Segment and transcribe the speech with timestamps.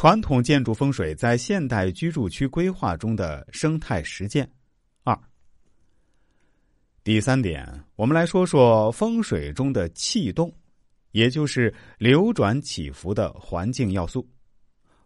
[0.00, 4.50] 传统建筑风水在现代居住区规划中的生态实践。
[5.02, 5.14] 二，
[7.04, 10.50] 第三点，我们来说说风水中的气动，
[11.10, 14.26] 也就是流转起伏的环境要素。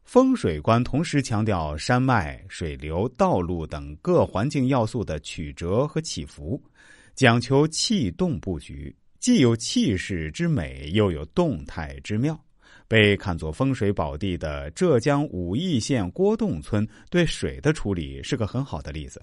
[0.05, 6.63] 风水观同时强调山脉、水流、道路等各环境要素的曲折和起伏，
[7.17, 12.41] 讲求气动布局，既有气势之美，又有动态之妙。
[12.95, 19.21] 被看作风水宝地的浙江武义县郭洞村，对水的处理是个很好的例子。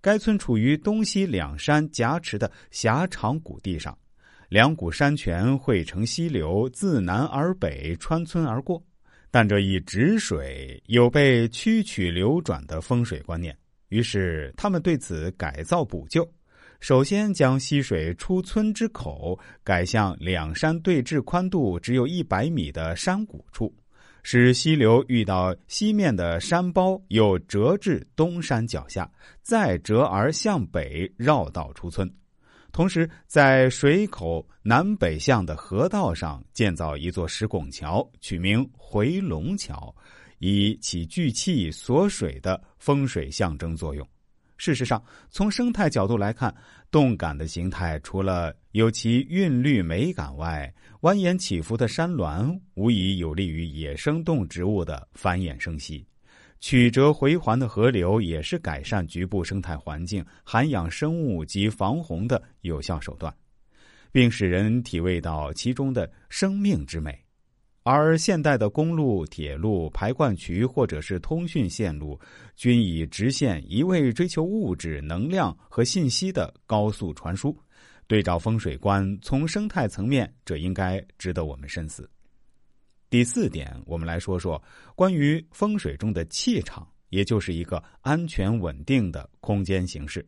[0.00, 3.94] 该村处于东西两山夹持的狭长谷地上，
[4.48, 8.82] 两股山泉汇成溪流，自南而北穿村而过。
[9.30, 13.54] 但这一止水有被曲曲流转的风水观念，
[13.90, 16.26] 于是他们对此改造补救。
[16.82, 23.72] 首先将溪水出村之口改向两山对峙、宽度只有一百米的山谷处，
[24.24, 29.08] 使溪流遇到西面的山包，又折至东山脚下，
[29.42, 32.12] 再折而向北绕道出村。
[32.72, 39.94] 同时，在水口南北向的河道上建造一座石拱桥，取名回龙桥，
[40.40, 44.04] 以起聚气锁水的风水象征作用。
[44.62, 46.54] 事实上，从生态角度来看，
[46.88, 56.06] 动感的形态除了有其韵律美感外，蜿蜒起伏的山峦无疑有利于野生动植物的繁衍生息；
[56.60, 63.34] 曲折回环的河流也是改善局部生态环境、涵养生物及防洪的有效手段，
[64.12, 67.18] 并使人体味到其中的生命之美。
[67.84, 72.18] 而现代的公路、铁路、排灌渠或者是通讯线路，
[72.54, 77.56] 均以直线一味追求物质、能量和信息的高速传输。
[78.06, 82.08] 对照风水观，从生态层面，这应该值得我们深思。
[83.10, 84.62] 第四点，我们来说说
[84.94, 90.24] 关于风水中的气场，也就是一个安全稳定的空间形式。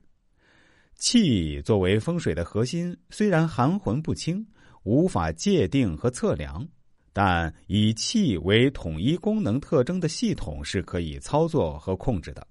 [0.97, 4.47] 气作为风水的核心，虽然含混不清，
[4.83, 6.67] 无法界定和测量。
[7.15, 12.45] 但以气为统一功能特征的系统是可以操作和控制的。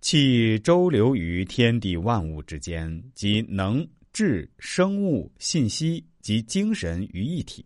[0.00, 7.64] 气周流于天地万物之间，即能智生物、信息及精神于一体，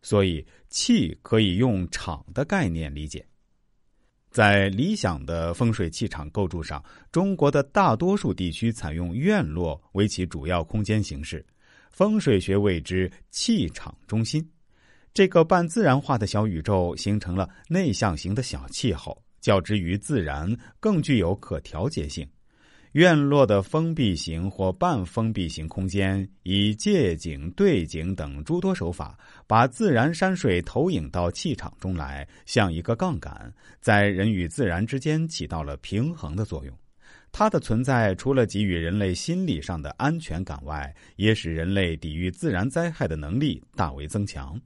[0.00, 3.26] 所以气可以用场的概念理解。
[4.30, 11.44] 在理想的风水气场构筑上，中国的大多数地区采用院落为其主要空间形式，
[11.90, 14.48] 风水学谓之气场中心。
[15.14, 20.50] 这个半自然化的小宇宙形成了内向型的小气候，较之于自然
[20.80, 22.26] 更具有可调节性。
[22.92, 36.74] 院落的封闭型或半封闭型空间，以借景、对景等诸多手法，把自然山水投影到气场中来，像一个杠杆，在人与自然之间起到了平衡的作用。
[37.30, 44.58] 它的存在，除了给予人类心理上的安全感外，也使人类抵御自然灾害的能力大为增强。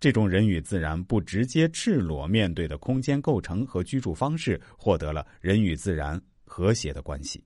[0.00, 7.44] 这种人与自然不直接赤裸面对的空间构成和居住方式，获得了人与自然和谐的关系。